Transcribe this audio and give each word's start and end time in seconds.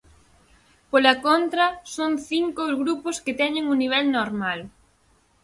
Pola 0.91 1.13
contra, 1.25 1.65
son 1.95 2.11
cinco 2.29 2.59
os 2.69 2.75
grupos 2.81 3.15
que 3.23 3.37
teñen 3.41 3.65
un 3.71 3.77
nivel 3.83 4.05
normal. 4.17 4.59